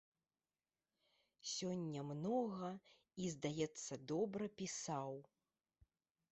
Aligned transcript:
Сёння 1.55 1.99
многа 2.13 2.71
і, 2.87 3.23
здаецца, 3.37 3.93
добра 4.15 4.51
пісаў. 4.63 5.13